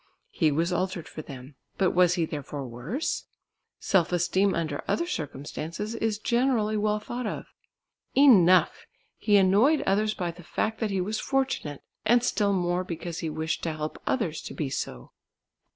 [0.31, 3.25] He was altered for them, but was he therefore worse?
[3.79, 7.45] Self esteem under other circumstances is generally well thought of.
[8.17, 8.87] Enough!
[9.19, 13.29] He annoyed others by the fact that he was fortunate, and still more because he
[13.29, 15.11] wished to help others to be so.